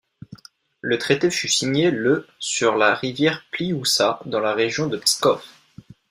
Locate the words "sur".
2.39-2.75